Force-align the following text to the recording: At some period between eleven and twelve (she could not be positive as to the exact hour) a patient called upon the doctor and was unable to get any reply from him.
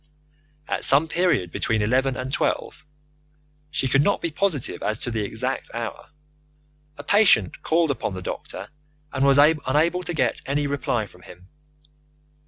At 0.67 0.83
some 0.83 1.07
period 1.07 1.51
between 1.51 1.83
eleven 1.83 2.17
and 2.17 2.33
twelve 2.33 2.83
(she 3.69 3.87
could 3.87 4.01
not 4.01 4.19
be 4.19 4.31
positive 4.31 4.81
as 4.81 4.97
to 5.01 5.11
the 5.11 5.21
exact 5.23 5.69
hour) 5.75 6.09
a 6.97 7.03
patient 7.03 7.61
called 7.61 7.91
upon 7.91 8.15
the 8.15 8.23
doctor 8.23 8.69
and 9.13 9.23
was 9.27 9.37
unable 9.37 10.01
to 10.01 10.13
get 10.15 10.41
any 10.47 10.65
reply 10.65 11.05
from 11.05 11.21
him. 11.21 11.49